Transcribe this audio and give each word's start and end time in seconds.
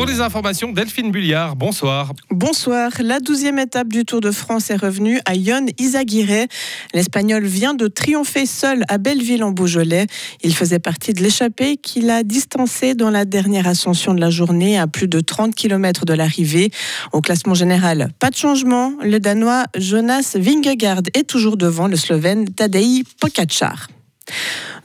Pour 0.00 0.08
les 0.08 0.22
informations, 0.22 0.72
Delphine 0.72 1.10
Bulliard, 1.10 1.56
bonsoir. 1.56 2.14
Bonsoir. 2.30 2.90
La 3.00 3.20
douzième 3.20 3.58
étape 3.58 3.88
du 3.88 4.06
Tour 4.06 4.22
de 4.22 4.30
France 4.30 4.70
est 4.70 4.76
revenue 4.76 5.20
à 5.26 5.34
Yon 5.34 5.66
Izaguirre. 5.78 6.46
L'Espagnol 6.94 7.44
vient 7.44 7.74
de 7.74 7.86
triompher 7.86 8.46
seul 8.46 8.82
à 8.88 8.96
Belleville 8.96 9.44
en 9.44 9.50
Beaujolais. 9.50 10.06
Il 10.42 10.54
faisait 10.54 10.78
partie 10.78 11.12
de 11.12 11.22
l'échappée 11.22 11.76
qu'il 11.76 12.08
a 12.08 12.22
distancé 12.22 12.94
dans 12.94 13.10
la 13.10 13.26
dernière 13.26 13.68
ascension 13.68 14.14
de 14.14 14.20
la 14.22 14.30
journée 14.30 14.78
à 14.78 14.86
plus 14.86 15.06
de 15.06 15.20
30 15.20 15.54
km 15.54 16.06
de 16.06 16.14
l'arrivée. 16.14 16.70
Au 17.12 17.20
classement 17.20 17.52
général, 17.52 18.10
pas 18.18 18.30
de 18.30 18.36
changement. 18.36 18.94
Le 19.02 19.20
Danois 19.20 19.64
Jonas 19.76 20.34
Vingegaard 20.34 21.02
est 21.12 21.28
toujours 21.28 21.58
devant 21.58 21.88
le 21.88 21.96
Slovène 21.96 22.48
Tadej 22.48 23.04
Pogacar. 23.20 23.88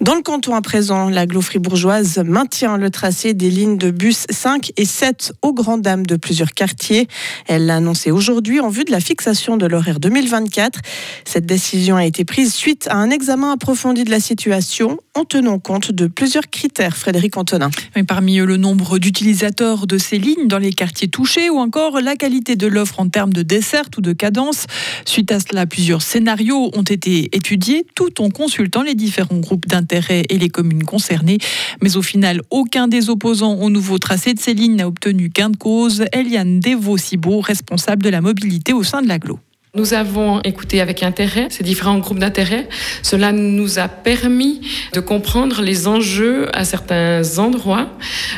Dans 0.01 0.15
le 0.15 0.21
canton 0.21 0.55
à 0.55 0.61
présent, 0.61 1.09
la 1.09 1.25
fribourgeoise 1.41 2.19
maintient 2.25 2.77
le 2.77 2.89
tracé 2.89 3.33
des 3.33 3.49
lignes 3.49 3.77
de 3.77 3.91
bus 3.91 4.25
5 4.29 4.71
et 4.77 4.85
7 4.85 5.33
aux 5.41 5.53
grandes 5.53 5.81
dames 5.81 6.05
de 6.05 6.15
plusieurs 6.17 6.51
quartiers. 6.51 7.07
Elle 7.47 7.65
l'a 7.65 7.77
annoncé 7.77 8.11
aujourd'hui 8.11 8.59
en 8.59 8.69
vue 8.69 8.83
de 8.83 8.91
la 8.91 8.99
fixation 8.99 9.57
de 9.57 9.65
l'horaire 9.65 9.99
2024. 9.99 10.79
Cette 11.23 11.45
décision 11.45 11.95
a 11.95 12.05
été 12.05 12.25
prise 12.25 12.53
suite 12.53 12.87
à 12.89 12.95
un 12.95 13.09
examen 13.09 13.53
approfondi 13.53 14.03
de 14.03 14.11
la 14.11 14.19
situation 14.19 14.97
en 15.13 15.23
tenant 15.23 15.59
compte 15.59 15.91
de 15.91 16.07
plusieurs 16.07 16.49
critères. 16.49 16.97
Frédéric 16.97 17.37
Antonin. 17.37 17.69
parmi 18.07 18.39
eux, 18.39 18.45
le 18.45 18.57
nombre 18.57 18.99
d'utilisateurs 18.99 19.87
de 19.87 19.97
ces 19.97 20.17
lignes 20.17 20.47
dans 20.47 20.57
les 20.57 20.73
quartiers 20.73 21.07
touchés 21.07 21.49
ou 21.49 21.57
encore 21.57 22.01
la 22.01 22.15
qualité 22.15 22.55
de 22.55 22.67
l'offre 22.67 22.99
en 22.99 23.07
termes 23.07 23.33
de 23.33 23.43
desserte 23.43 23.97
ou 23.97 24.01
de 24.01 24.13
cadence. 24.13 24.65
Suite 25.05 25.31
à 25.31 25.39
cela, 25.39 25.65
plusieurs 25.65 26.01
scénarios 26.01 26.69
ont 26.75 26.83
été 26.83 27.29
étudiés 27.35 27.85
tout 27.95 28.21
en 28.21 28.29
consultant 28.29 28.81
les 28.81 28.95
différents 28.95 29.34
groupes 29.39 29.67
d'intérêt 29.67 30.23
et 30.29 30.37
les 30.37 30.49
communes 30.49 30.83
concernées. 30.83 31.37
Mais 31.81 31.97
au 31.97 32.01
final, 32.01 32.41
aucun 32.49 32.87
des 32.87 33.09
opposants 33.09 33.55
au 33.55 33.69
nouveau 33.69 33.97
tracé 33.97 34.33
de 34.33 34.39
ces 34.39 34.53
lignes 34.53 34.75
n'a 34.75 34.87
obtenu 34.87 35.29
gain 35.29 35.49
de 35.49 35.57
cause. 35.57 36.05
Eliane 36.11 36.59
Devo-Cibo, 36.59 37.41
responsable 37.41 38.03
de 38.03 38.09
la 38.09 38.21
mobilité 38.21 38.73
au 38.73 38.83
sein 38.83 39.01
de 39.01 39.07
l'aglo. 39.07 39.39
Nous 39.75 39.93
avons 39.93 40.41
écouté 40.43 40.79
avec 40.79 41.03
intérêt 41.03 41.47
ces 41.49 41.65
différents 41.65 41.99
groupes 41.99 42.19
d'intérêt. 42.19 42.69
Cela 43.03 43.33
nous 43.33 43.77
a 43.77 43.89
permis 43.89 44.61
de 44.93 45.01
comprendre 45.01 45.61
les 45.61 45.89
enjeux 45.89 46.47
à 46.55 46.63
certains 46.63 47.39
endroits. 47.39 47.89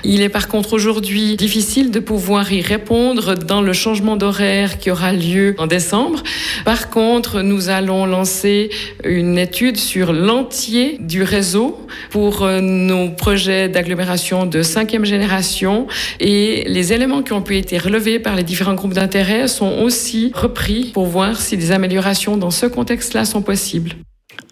Il 0.03 0.23
est 0.23 0.29
par 0.29 0.47
contre 0.47 0.73
aujourd'hui 0.73 1.35
difficile 1.35 1.91
de 1.91 1.99
pouvoir 1.99 2.51
y 2.51 2.61
répondre 2.61 3.35
dans 3.35 3.61
le 3.61 3.71
changement 3.73 4.17
d'horaire 4.17 4.79
qui 4.79 4.89
aura 4.89 5.13
lieu 5.13 5.53
en 5.59 5.67
décembre. 5.67 6.23
Par 6.65 6.89
contre, 6.89 7.41
nous 7.41 7.69
allons 7.69 8.07
lancer 8.07 8.71
une 9.03 9.37
étude 9.37 9.77
sur 9.77 10.13
l'entier 10.13 10.97
du 10.99 11.21
réseau 11.21 11.86
pour 12.09 12.43
euh, 12.43 12.61
nos 12.61 13.09
projets 13.09 13.69
d'agglomération 13.69 14.45
de 14.45 14.61
cinquième 14.61 15.05
génération 15.05 15.87
et 16.19 16.63
les 16.67 16.93
éléments 16.93 17.23
qui 17.23 17.33
ont 17.33 17.41
pu 17.41 17.57
être 17.57 17.75
relevés 17.77 18.19
par 18.19 18.35
les 18.35 18.43
différents 18.43 18.75
groupes 18.75 18.93
d'intérêt 18.93 19.47
sont 19.47 19.79
aussi 19.79 20.31
repris 20.33 20.91
pour 20.93 21.05
voir 21.05 21.39
si 21.39 21.57
des 21.57 21.71
améliorations 21.71 22.37
dans 22.37 22.51
ce 22.51 22.65
contexte-là 22.65 23.25
sont 23.25 23.41
possibles. 23.41 23.95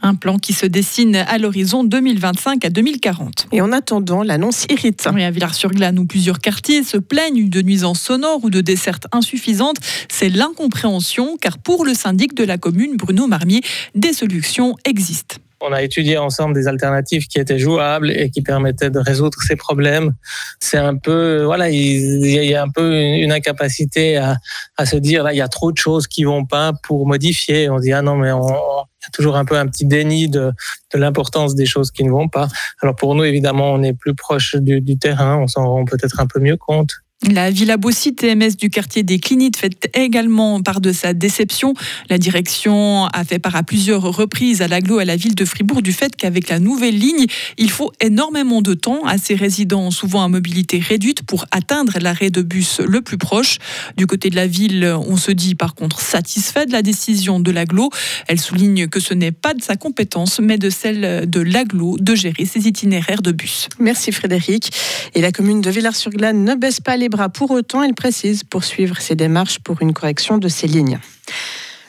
Un 0.01 0.16
plan 0.16 0.38
qui 0.38 0.53
se 0.53 0.66
dessine 0.66 1.16
à 1.16 1.38
l'horizon 1.38 1.83
2025 1.83 2.63
à 2.63 2.69
2040. 2.69 3.47
Et 3.51 3.61
en 3.61 3.71
attendant, 3.71 4.23
l'annonce 4.23 4.66
irrite. 4.69 5.07
à 5.07 5.31
Villars-sur-Glane, 5.31 5.97
où 5.97 6.05
plusieurs 6.05 6.39
quartiers 6.39 6.83
se 6.83 6.97
plaignent 6.97 7.49
de 7.49 7.61
nuisances 7.61 8.01
sonores 8.01 8.43
ou 8.43 8.49
de 8.49 8.61
dessertes 8.61 9.07
insuffisantes, 9.11 9.77
c'est 10.09 10.29
l'incompréhension, 10.29 11.38
car 11.41 11.57
pour 11.57 11.85
le 11.85 11.93
syndic 11.93 12.35
de 12.35 12.43
la 12.43 12.57
commune, 12.57 12.97
Bruno 12.97 13.27
Marmier, 13.27 13.61
des 13.95 14.13
solutions 14.13 14.75
existent. 14.85 15.38
On 15.61 15.71
a 15.71 15.81
étudié 15.81 16.17
ensemble 16.17 16.53
des 16.53 16.67
alternatives 16.67 17.27
qui 17.27 17.39
étaient 17.39 17.59
jouables 17.59 18.11
et 18.11 18.29
qui 18.29 18.41
permettaient 18.41 18.89
de 18.89 18.99
résoudre 18.99 19.37
ces 19.41 19.55
problèmes. 19.55 20.13
C'est 20.59 20.77
un 20.77 20.95
peu, 20.95 21.43
voilà, 21.43 21.69
il 21.69 22.25
y 22.27 22.55
a 22.55 22.61
un 22.61 22.69
peu 22.69 22.99
une 22.99 23.31
incapacité 23.31 24.17
à, 24.17 24.37
se 24.85 24.97
dire 24.97 25.23
là, 25.23 25.33
il 25.33 25.37
y 25.37 25.41
a 25.41 25.47
trop 25.47 25.71
de 25.71 25.77
choses 25.77 26.07
qui 26.07 26.23
vont 26.23 26.45
pas 26.45 26.73
pour 26.83 27.07
modifier. 27.07 27.69
On 27.69 27.79
dit 27.79 27.93
ah 27.93 28.01
non 28.01 28.15
mais 28.15 28.31
on, 28.31 28.47
il 28.47 29.05
y 29.05 29.07
a 29.07 29.11
toujours 29.11 29.38
un 29.38 29.45
peu 29.45 29.57
un 29.57 29.67
petit 29.67 29.85
déni 29.85 30.27
de, 30.29 30.51
l'importance 30.94 31.55
des 31.55 31.65
choses 31.65 31.91
qui 31.91 32.03
ne 32.03 32.11
vont 32.11 32.29
pas. 32.29 32.47
Alors 32.81 32.95
pour 32.95 33.15
nous, 33.15 33.23
évidemment, 33.23 33.71
on 33.71 33.83
est 33.83 33.94
plus 33.94 34.15
proche 34.15 34.55
du 34.55 34.97
terrain, 34.97 35.38
on 35.38 35.47
s'en 35.47 35.67
rend 35.67 35.85
peut-être 35.85 36.19
un 36.19 36.27
peu 36.27 36.39
mieux 36.39 36.57
compte. 36.57 36.91
La 37.23 37.49
Villa 37.49 37.77
Bossy 37.77 38.13
TMS 38.13 38.55
du 38.59 38.69
quartier 38.69 39.01
des 39.01 39.19
Clinites 39.19 39.57
fait 39.57 39.89
également 39.95 40.61
part 40.61 40.79
de 40.79 40.91
sa 40.91 41.13
déception. 41.13 41.73
La 42.09 42.17
direction 42.19 43.05
a 43.05 43.23
fait 43.23 43.39
part 43.39 43.55
à 43.55 43.63
plusieurs 43.63 44.03
reprises 44.03 44.61
à 44.61 44.67
l'aglo 44.67 44.99
à 44.99 45.05
la 45.05 45.15
ville 45.15 45.33
de 45.33 45.45
Fribourg 45.45 45.81
du 45.81 45.91
fait 45.91 46.15
qu'avec 46.15 46.49
la 46.49 46.59
nouvelle 46.59 46.99
ligne, 46.99 47.25
il 47.57 47.71
faut 47.71 47.91
énormément 47.99 48.61
de 48.61 48.73
temps 48.75 49.05
à 49.05 49.17
ces 49.17 49.33
résidents 49.33 49.89
souvent 49.91 50.23
à 50.23 50.27
mobilité 50.27 50.77
réduite 50.77 51.23
pour 51.23 51.45
atteindre 51.51 51.97
l'arrêt 51.99 52.29
de 52.29 52.41
bus 52.41 52.79
le 52.85 53.01
plus 53.01 53.17
proche. 53.17 53.57
Du 53.97 54.05
côté 54.05 54.29
de 54.29 54.35
la 54.35 54.45
ville, 54.45 54.85
on 55.07 55.17
se 55.17 55.31
dit 55.31 55.55
par 55.55 55.73
contre 55.73 56.01
satisfait 56.01 56.67
de 56.67 56.73
la 56.73 56.83
décision 56.83 57.39
de 57.39 57.49
l'aglo. 57.49 57.89
Elle 58.27 58.41
souligne 58.41 58.87
que 58.87 58.99
ce 58.99 59.13
n'est 59.13 59.31
pas 59.31 59.53
de 59.53 59.63
sa 59.63 59.77
compétence 59.77 60.39
mais 60.39 60.57
de 60.57 60.69
celle 60.69 61.27
de 61.27 61.39
l'aglo 61.39 61.97
de 61.97 62.13
gérer 62.13 62.45
ses 62.45 62.67
itinéraires 62.67 63.23
de 63.23 63.31
bus. 63.31 63.69
Merci 63.79 64.11
Frédéric. 64.11 64.69
Et 65.15 65.21
la 65.21 65.31
commune 65.31 65.61
de 65.61 65.69
Villars-sur-Glane 65.71 66.43
ne 66.43 66.55
baisse 66.55 66.81
pas 66.81 66.97
les 66.97 67.04
pour 67.33 67.51
autant, 67.51 67.83
elle 67.83 67.93
précise 67.93 68.43
poursuivre 68.43 68.99
ses 68.99 69.16
démarches 69.16 69.59
pour 69.59 69.81
une 69.81 69.93
correction 69.93 70.38
de 70.38 70.47
ces 70.47 70.67
lignes. 70.67 70.99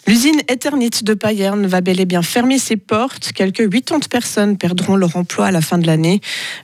L'usine 0.09 0.41
Eternit 0.47 1.03
de 1.03 1.15
Payerne 1.15 1.67
va 1.67 1.81
bel 1.81 1.99
et 1.99 2.05
bien 2.05 2.23
fermer 2.23 2.61
ses 2.61 2.77
portes. 2.77 3.33
Quelques 3.33 3.69
80 3.69 3.99
personnes 4.09 4.57
perdront 4.57 4.95
leur 4.95 5.17
emploi 5.17 5.47
à 5.47 5.51
la 5.51 5.61
fin 5.61 5.79
de 5.79 5.87
l'année. 5.89 6.21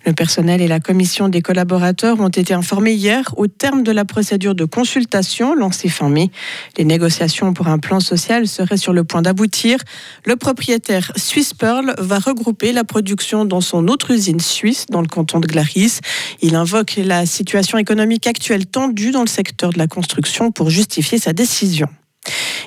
Le 0.06 0.12
personnel 0.12 0.60
et 0.60 0.68
la 0.68 0.78
commission 0.78 1.28
des 1.28 1.42
collaborateurs 1.42 2.20
ont 2.20 2.28
été 2.28 2.54
informés 2.54 2.92
hier 2.92 3.34
au 3.36 3.48
terme 3.48 3.82
de 3.82 3.90
la 3.90 4.04
procédure 4.04 4.54
de 4.54 4.64
consultation 4.64 5.56
lancée 5.56 5.88
fin 5.88 6.08
mai. 6.08 6.30
Les 6.78 6.84
négociations 6.84 7.52
pour 7.52 7.66
un 7.66 7.80
plan 7.80 7.98
social 7.98 8.46
seraient 8.46 8.76
sur 8.76 8.92
le 8.92 9.02
point 9.02 9.22
d'aboutir. 9.22 9.78
Le 10.24 10.36
propriétaire 10.36 11.10
Swiss 11.16 11.52
Pearl 11.52 11.96
va 11.98 12.20
regrouper 12.20 12.70
la 12.70 12.84
production 12.84 13.44
dans 13.44 13.60
son 13.60 13.88
autre 13.88 14.12
usine 14.12 14.38
suisse 14.38 14.86
dans 14.88 15.00
le 15.00 15.08
canton 15.08 15.40
de 15.40 15.48
Glaris. 15.48 15.98
Il 16.42 16.54
invoque 16.54 16.94
la 16.96 17.26
situation 17.26 17.76
économique 17.76 18.28
actuelle 18.28 18.66
tendue 18.66 19.10
dans 19.10 19.22
le 19.22 19.26
secteur 19.26 19.72
de 19.72 19.78
la 19.78 19.88
construction 19.88 20.52
pour 20.52 20.70
justifier 20.70 21.18
sa 21.18 21.32
décision. 21.32 21.88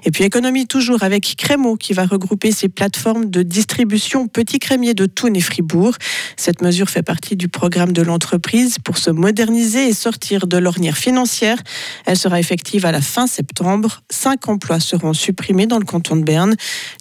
Et 0.06 0.12
puis 0.12 0.24
économie 0.24 0.68
toujours 0.68 1.02
avec 1.02 1.36
Crémo 1.36 1.76
qui 1.78 1.94
va 1.94 2.06
regrouper 2.06 2.52
ses 2.52 2.70
plateformes 2.70 3.30
de 3.30 3.42
distribution 3.42 4.28
Petit 4.28 4.60
Crémier 4.60 4.94
de 4.94 5.08
Thun 5.08 5.34
et 5.34 5.42
Fribourg. 5.42 5.96
Cette 6.38 6.62
mesure 6.62 6.90
fait 6.90 7.02
partie 7.02 7.36
du 7.36 7.48
programme 7.48 7.92
de 7.92 8.04
l'entreprise 8.04 8.78
pour 8.78 9.00
se 9.00 9.10
moderniser 9.10 9.88
et 9.88 9.94
sortir 9.94 10.46
de 10.46 10.58
l'ornière 10.58 10.98
financière. 10.98 11.58
Elle 12.06 12.18
sera 12.18 12.40
effective 12.40 12.86
à 12.86 12.92
la 12.92 13.02
fin 13.02 13.26
septembre. 13.26 14.04
Cinq 14.12 14.48
emplois 14.48 14.80
seront 14.80 15.14
supprimés 15.14 15.66
dans 15.66 15.80
le 15.80 15.86
canton 15.86 16.16
de 16.16 16.24
Berne. 16.24 16.56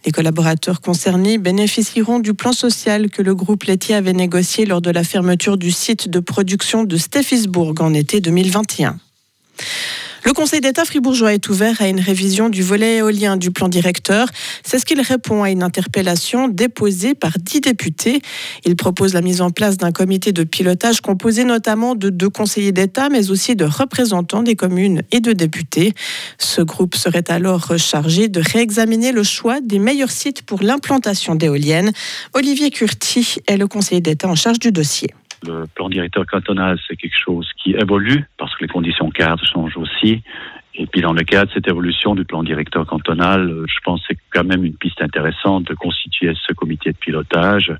Les 0.07 0.13
collaborateurs 0.13 0.81
concernés 0.81 1.37
bénéficieront 1.37 2.21
du 2.21 2.33
plan 2.33 2.53
social 2.53 3.11
que 3.11 3.21
le 3.21 3.35
groupe 3.35 3.65
laitier 3.65 3.95
avait 3.97 4.15
négocié 4.15 4.65
lors 4.65 4.81
de 4.81 4.91
la 4.91 5.05
fermeture 5.05 5.59
du 5.59 5.73
site 5.73 6.09
de 6.09 6.21
production 6.21 6.85
de 6.85 6.97
Steffisburg 6.97 7.83
en 7.83 7.93
été 7.93 8.23
2021. 8.23 8.99
Le 10.25 10.33
Conseil 10.33 10.63
d'État 10.63 10.87
fribourgeois 10.87 11.35
est 11.35 11.51
ouvert 11.51 11.83
à 11.83 11.89
une 11.89 12.01
révision 12.01 12.49
du 12.49 12.63
volet 12.63 12.97
éolien 12.97 13.37
du 13.37 13.51
plan 13.51 13.69
directeur. 13.69 14.27
C'est 14.65 14.79
ce 14.79 14.87
qu'il 14.87 15.03
répond 15.03 15.43
à 15.43 15.51
une 15.51 15.63
interpellation 15.63 16.49
déposée 16.49 17.15
par 17.15 17.33
dix 17.39 17.61
députés. 17.61 18.23
Il 18.65 18.75
propose 18.75 19.13
la 19.13 19.21
mise 19.21 19.43
en 19.43 19.51
place 19.51 19.77
d'un 19.77 19.93
comité 19.93 20.33
de 20.33 20.43
pilotage 20.43 21.03
composé 21.03 21.45
notamment 21.45 21.95
de 21.95 22.09
deux 22.09 22.31
conseillers 22.31 22.73
d'État, 22.73 23.11
mais 23.11 23.31
aussi 23.31 23.55
de 23.55 23.67
représentants 23.67 24.43
des 24.43 24.57
communes 24.57 25.03
et 25.13 25.21
de 25.21 25.35
députés. 25.35 25.93
Ce 26.39 26.63
groupe 26.63 26.95
serait 26.95 27.31
alors 27.31 27.77
chargé 27.77 28.29
de 28.29 28.41
réexaminer 28.41 29.13
le 29.13 29.25
choix 29.25 29.61
des 29.61 29.79
meilleurs 29.79 30.11
sites 30.11 30.41
pour 30.41 30.63
l'implantation 30.63 31.35
d'éoliennes. 31.35 31.93
Olivier 32.33 32.71
Curti 32.71 33.37
est 33.47 33.59
le 33.59 33.67
conseiller 33.67 34.01
d'État 34.01 34.29
en 34.29 34.37
charge 34.37 34.59
du 34.59 34.73
dossier. 34.73 35.11
Le 35.47 35.67
plan 35.75 35.89
directeur 35.89 36.25
cantonal, 36.27 36.79
c'est 36.87 36.97
quelque 36.97 37.19
chose 37.19 37.49
qui 37.63 37.73
évolue 37.73 38.25
parce 38.39 38.55
que 38.55 38.65
les 38.65 38.69
conditions 38.69 39.11
cadres 39.11 39.45
changent 39.45 39.77
aussi. 39.77 40.23
Et 40.77 40.87
puis 40.87 41.01
dans 41.01 41.13
le 41.13 41.23
cadre 41.23 41.49
de 41.49 41.55
cette 41.55 41.69
évolution 41.69 42.15
du 42.15 42.25
plan 42.25 42.43
directeur 42.43 42.87
cantonal, 42.87 43.65
je 43.67 43.81
pense 43.85 44.01
que 44.01 44.07
c'est 44.11 44.19
quand 44.33 44.45
même 44.45 44.65
une 44.65 44.77
piste 44.77 45.01
intéressante 45.01 45.65
de 45.65 45.75
constituer 45.75 46.33
ce 46.47 46.53
comité 46.53 46.91
de 46.91 46.97
pilotage 46.97 47.73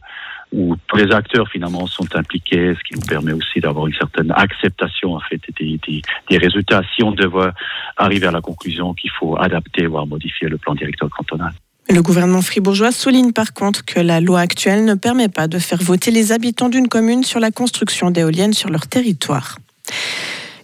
où 0.53 0.77
tous 0.87 0.97
les 0.97 1.13
acteurs 1.13 1.49
finalement 1.49 1.87
sont 1.87 2.07
impliqués, 2.15 2.75
ce 2.75 2.85
qui 2.85 2.95
nous 2.95 3.07
permet 3.07 3.33
aussi 3.33 3.59
d'avoir 3.61 3.89
une 3.89 3.95
certaine 3.95 4.31
acceptation 4.31 5.15
en 5.17 5.21
fait 5.21 5.41
des, 5.59 6.39
résultats 6.39 6.83
si 6.95 7.03
on 7.03 7.11
devait 7.11 7.51
arriver 7.97 8.29
à 8.29 8.31
la 8.31 8.41
conclusion 8.41 8.95
qu'il 8.95 9.11
faut 9.11 9.37
adapter 9.37 9.87
voire 9.87 10.07
modifier 10.07 10.49
le 10.49 10.59
plan 10.59 10.75
directeur 10.75 11.11
cantonal. 11.11 11.53
Le 11.91 12.01
gouvernement 12.01 12.41
fribourgeois 12.41 12.93
souligne 12.93 13.33
par 13.33 13.53
contre 13.53 13.85
que 13.85 14.01
la 14.01 14.21
loi 14.21 14.41
actuelle 14.41 14.85
ne 14.85 14.95
permet 14.95 15.29
pas 15.29 15.49
de 15.49 15.59
faire 15.59 15.83
voter 15.83 16.11
les 16.11 16.33
habitants 16.33 16.71
d'une 16.71 16.89
commune 16.89 17.25
sur 17.25 17.41
la 17.41 17.51
construction 17.51 18.11
d'éoliennes 18.11 18.55
sur 18.55 18.71
leur 18.71 18.87
territoire. 18.87 19.59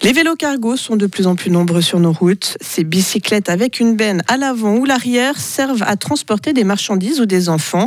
Les 0.02 0.14
vélos 0.14 0.36
cargos 0.36 0.78
sont 0.78 0.96
de 0.96 1.06
plus 1.06 1.26
en 1.26 1.34
plus 1.34 1.50
nombreux 1.50 1.82
sur 1.82 2.00
nos 2.00 2.12
routes. 2.12 2.56
Ces 2.62 2.84
bicyclettes 2.84 3.50
avec 3.50 3.80
une 3.80 3.96
benne 3.96 4.22
à 4.28 4.38
l'avant 4.38 4.76
ou 4.76 4.86
l'arrière 4.86 5.38
servent 5.38 5.82
à 5.82 5.94
transporter 5.96 6.54
des 6.54 6.64
marchandises 6.64 7.20
ou 7.20 7.26
des 7.26 7.50
enfants. 7.50 7.86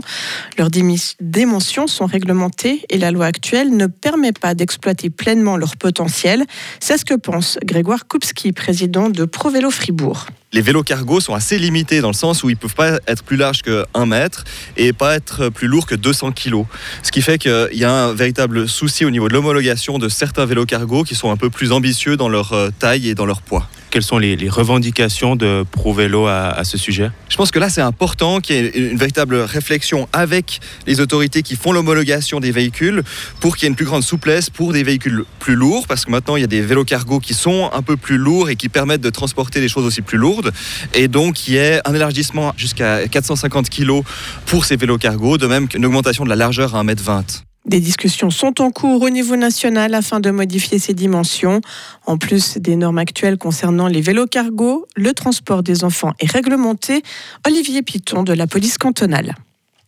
Leurs 0.60 0.70
dimensions 0.70 1.88
sont 1.88 2.06
réglementées 2.06 2.86
et 2.92 3.00
la 3.00 3.10
loi 3.10 3.26
actuelle 3.26 3.76
ne 3.76 3.88
permet 3.88 4.32
pas 4.32 4.54
d'exploiter 4.54 5.10
pleinement 5.10 5.58
leur 5.58 5.76
potentiel. 5.76 6.46
C'est 6.80 7.00
ce 7.00 7.06
que 7.06 7.16
pense 7.16 7.58
Grégoire 7.66 8.08
Kupski, 8.08 8.52
président 8.52 9.10
de 9.10 9.26
ProVélo 9.26 9.72
Fribourg 9.72 10.28
les 10.54 10.62
vélos 10.62 10.84
cargo 10.84 11.20
sont 11.20 11.34
assez 11.34 11.58
limités 11.58 12.00
dans 12.00 12.10
le 12.10 12.14
sens 12.14 12.44
où 12.44 12.50
ils 12.50 12.56
peuvent 12.56 12.76
pas 12.76 13.00
être 13.08 13.24
plus 13.24 13.38
larges 13.38 13.64
que 13.64 13.86
1 13.94 14.06
mètre 14.06 14.46
et 14.78 14.94
pas 14.94 15.16
être 15.16 15.50
plus 15.50 15.68
lourds 15.68 15.88
que 15.88 15.96
200 15.96 16.32
kg. 16.32 16.64
Ce 17.02 17.12
qui 17.12 17.22
fait 17.22 17.40
qu'il 17.40 17.70
y 17.74 17.84
a 17.84 17.92
un 17.92 18.14
véritable 18.14 18.70
souci 18.70 19.04
au 19.04 19.10
niveau 19.10 19.28
de 19.28 19.34
l'homologation 19.34 19.98
de 19.98 20.08
certains 20.08 20.46
vélos 20.46 20.66
cargo 20.66 21.04
qui 21.04 21.16
sont 21.16 21.32
un 21.32 21.38
peu 21.38 21.50
plus 21.50 21.72
ambitieux 21.72 22.16
dans 22.16 22.30
leur 22.30 22.54
euh, 22.54 22.70
taille 22.78 23.10
et 23.10 23.16
dans 23.16 23.26
leur 23.26 23.42
poids. 23.42 23.68
Quelles 23.94 24.02
sont 24.02 24.18
les, 24.18 24.50
revendications 24.50 25.36
de 25.36 25.64
ProVélo 25.70 26.26
à, 26.26 26.48
à 26.48 26.64
ce 26.64 26.80
sujet 26.80 27.12
Je 27.30 27.38
pense 27.38 27.52
que 27.52 27.60
là, 27.60 27.70
c'est 27.70 27.80
important 27.80 28.40
qu'il 28.40 28.56
y 28.56 28.60
ait 28.60 28.90
une 28.90 28.98
véritable 28.98 29.36
réflexion 29.36 30.10
avec 30.14 30.62
les 30.88 31.00
autorités 31.00 31.44
qui 31.44 31.56
font 31.56 31.72
l'homologation 31.72 32.40
des 32.40 32.50
véhicules 32.50 33.04
pour 33.40 33.56
qu'il 33.56 33.66
y 33.66 33.68
ait 33.68 33.70
une 33.70 33.76
plus 33.76 33.86
grande 33.86 34.02
souplesse 34.02 34.50
pour 34.50 34.74
des 34.74 34.82
véhicules 34.82 35.26
plus 35.38 35.54
lourds, 35.54 35.86
parce 35.86 36.06
que 36.06 36.10
maintenant, 36.10 36.38
il 36.38 36.42
y 36.42 36.44
a 36.44 36.48
des 36.48 36.62
vélos 36.62 36.86
cargo 36.86 37.20
qui 37.20 37.36
sont 37.36 37.70
un 37.72 37.84
peu 37.84 37.96
plus 37.96 38.18
lourds 38.18 38.50
et 38.50 38.56
qui 38.56 38.68
permettent 38.68 39.02
de 39.02 39.12
transporter 39.12 39.60
des 39.60 39.70
choses 39.70 39.86
aussi 39.86 40.02
plus 40.02 40.18
lourdes. 40.18 40.52
Et 40.96 41.08
donc, 41.08 41.48
il 41.48 41.54
y 41.54 41.58
ait 41.58 41.80
un 41.86 41.94
élargissement 41.94 42.56
jusqu'à 42.58 43.08
450 43.08 43.70
kg 43.70 44.02
pour 44.48 44.66
ces 44.66 44.76
vélos 44.76 44.98
cargo, 44.98 45.38
de 45.38 45.46
même 45.46 45.68
qu'une 45.68 45.86
augmentation 45.86 46.24
de 46.24 46.30
la 46.30 46.36
largeur 46.36 46.76
à 46.76 46.84
1m20. 46.84 47.44
Des 47.66 47.80
discussions 47.80 48.30
sont 48.30 48.62
en 48.62 48.72
cours 48.72 49.02
au 49.02 49.10
niveau 49.10 49.38
national 49.38 49.94
afin 49.94 50.20
de 50.20 50.30
modifier 50.32 50.80
ces 50.80 50.94
dimensions. 50.94 51.62
En 52.06 52.18
plus 52.18 52.58
des 52.58 52.76
normes 52.76 52.98
actuelles 52.98 53.38
concernant 53.38 53.88
les 53.88 54.02
vélos 54.02 54.28
cargo, 54.28 54.86
le 54.96 55.14
transport 55.14 55.64
des 55.64 55.86
enfants 55.86 56.12
est 56.20 56.30
réglementé. 56.30 57.04
Olivier 57.48 57.82
Piton 57.82 58.24
de 58.24 58.34
la 58.34 58.48
police 58.48 58.78
cantonale. 58.78 59.36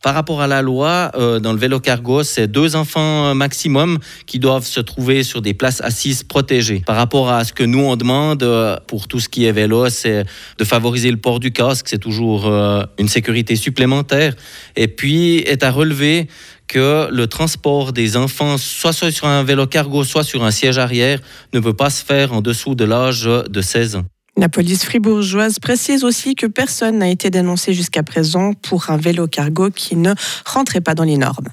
Par 0.05 0.13
rapport 0.13 0.39
à 0.39 0.45
la 0.45 0.61
loi, 0.61 1.09
euh, 1.15 1.39
dans 1.39 1.51
le 1.51 1.57
vélo 1.57 1.79
cargo, 1.79 2.21
c'est 2.21 2.47
deux 2.47 2.75
enfants 2.75 3.33
maximum 3.33 3.97
qui 4.27 4.37
doivent 4.37 4.67
se 4.67 4.79
trouver 4.79 5.23
sur 5.23 5.41
des 5.41 5.55
places 5.55 5.81
assises 5.81 6.21
protégées. 6.21 6.83
Par 6.85 6.95
rapport 6.95 7.31
à 7.31 7.43
ce 7.43 7.51
que 7.51 7.63
nous 7.63 7.79
on 7.79 7.95
demande 7.95 8.43
euh, 8.43 8.77
pour 8.85 9.07
tout 9.07 9.19
ce 9.19 9.27
qui 9.27 9.45
est 9.45 9.51
vélo, 9.51 9.89
c'est 9.89 10.23
de 10.59 10.63
favoriser 10.63 11.09
le 11.09 11.17
port 11.17 11.39
du 11.39 11.51
casque, 11.51 11.87
c'est 11.89 11.97
toujours 11.97 12.45
euh, 12.45 12.83
une 12.99 13.07
sécurité 13.07 13.55
supplémentaire. 13.55 14.35
Et 14.75 14.87
puis 14.87 15.37
est 15.37 15.63
à 15.63 15.71
relever 15.71 16.27
que 16.67 17.09
le 17.11 17.25
transport 17.25 17.91
des 17.91 18.15
enfants, 18.15 18.59
soit 18.59 18.93
sur 18.93 19.25
un 19.25 19.43
vélo 19.43 19.65
cargo, 19.65 20.03
soit 20.03 20.23
sur 20.23 20.43
un 20.43 20.51
siège 20.51 20.77
arrière, 20.77 21.19
ne 21.51 21.59
peut 21.59 21.73
pas 21.73 21.89
se 21.89 22.05
faire 22.05 22.31
en 22.31 22.41
dessous 22.41 22.75
de 22.75 22.85
l'âge 22.85 23.23
de 23.23 23.61
16 23.61 23.95
ans. 23.95 24.05
La 24.37 24.49
police 24.49 24.83
fribourgeoise 24.83 25.59
précise 25.59 26.03
aussi 26.03 26.35
que 26.35 26.45
personne 26.45 26.97
n'a 26.97 27.09
été 27.09 27.29
dénoncé 27.29 27.73
jusqu'à 27.73 28.03
présent 28.03 28.53
pour 28.53 28.89
un 28.89 28.97
vélo 28.97 29.27
cargo 29.27 29.69
qui 29.69 29.95
ne 29.95 30.13
rentrait 30.45 30.81
pas 30.81 30.93
dans 30.93 31.05
les 31.05 31.17
normes. 31.17 31.47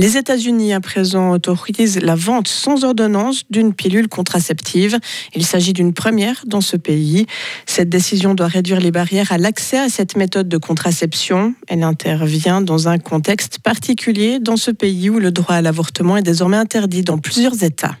Les 0.00 0.16
États-Unis, 0.16 0.72
à 0.74 0.80
présent, 0.80 1.32
autorisent 1.32 2.00
la 2.00 2.14
vente 2.14 2.46
sans 2.46 2.84
ordonnance 2.84 3.42
d'une 3.50 3.74
pilule 3.74 4.06
contraceptive. 4.06 4.96
Il 5.34 5.44
s'agit 5.44 5.72
d'une 5.72 5.92
première 5.92 6.44
dans 6.46 6.60
ce 6.60 6.76
pays. 6.76 7.26
Cette 7.66 7.88
décision 7.88 8.34
doit 8.34 8.46
réduire 8.46 8.78
les 8.78 8.92
barrières 8.92 9.32
à 9.32 9.38
l'accès 9.38 9.76
à 9.76 9.88
cette 9.88 10.16
méthode 10.16 10.48
de 10.48 10.56
contraception. 10.56 11.52
Elle 11.66 11.82
intervient 11.82 12.60
dans 12.60 12.86
un 12.86 12.98
contexte 12.98 13.58
particulier 13.58 14.38
dans 14.38 14.56
ce 14.56 14.70
pays 14.70 15.10
où 15.10 15.18
le 15.18 15.32
droit 15.32 15.56
à 15.56 15.62
l'avortement 15.62 16.16
est 16.16 16.22
désormais 16.22 16.58
interdit 16.58 17.02
dans 17.02 17.18
plusieurs 17.18 17.64
États. 17.64 17.96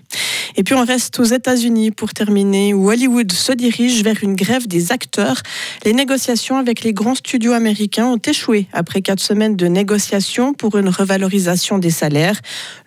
Et 0.58 0.64
puis 0.64 0.74
on 0.74 0.84
reste 0.84 1.20
aux 1.20 1.24
États-Unis 1.24 1.92
pour 1.92 2.12
terminer, 2.12 2.74
où 2.74 2.90
Hollywood 2.90 3.30
se 3.30 3.52
dirige 3.52 4.02
vers 4.02 4.16
une 4.22 4.34
grève 4.34 4.66
des 4.66 4.90
acteurs. 4.90 5.42
Les 5.84 5.92
négociations 5.92 6.56
avec 6.56 6.82
les 6.82 6.92
grands 6.92 7.14
studios 7.14 7.52
américains 7.52 8.06
ont 8.06 8.18
échoué 8.18 8.66
après 8.72 9.00
quatre 9.00 9.20
semaines 9.20 9.54
de 9.54 9.66
négociations 9.66 10.54
pour 10.54 10.76
une 10.76 10.88
revalorisation 10.88 11.78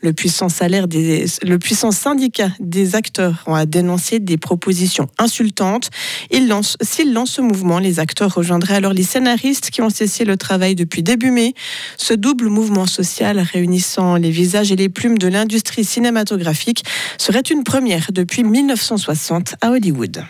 Le 0.01 0.11
puissant, 0.13 0.49
salaire 0.49 0.87
le 0.87 1.57
puissant 1.57 1.91
syndicat 1.91 2.49
des 2.59 2.95
acteurs 2.95 3.43
a 3.47 3.65
dénoncé 3.65 4.19
des 4.19 4.37
propositions 4.37 5.07
insultantes. 5.17 5.89
S'ils 6.31 6.47
lancent, 6.47 6.77
lance 7.05 7.31
ce 7.31 7.41
mouvement, 7.41 7.79
les 7.79 7.99
acteurs 7.99 8.33
rejoindraient 8.33 8.75
alors 8.75 8.93
les 8.93 9.03
scénaristes 9.03 9.69
qui 9.69 9.81
ont 9.81 9.89
cessé 9.89 10.25
le 10.25 10.37
travail 10.37 10.75
depuis 10.75 11.03
début 11.03 11.31
mai. 11.31 11.53
Ce 11.97 12.13
double 12.13 12.47
mouvement 12.49 12.85
social 12.85 13.39
réunissant 13.39 14.15
les 14.15 14.31
visages 14.31 14.71
et 14.71 14.75
les 14.75 14.89
plumes 14.89 15.17
de 15.17 15.27
l'industrie 15.27 15.85
cinématographique 15.85 16.83
serait 17.17 17.41
une 17.41 17.63
première 17.63 18.11
depuis 18.11 18.43
1960 18.43 19.55
à 19.61 19.71
Hollywood. 19.71 20.23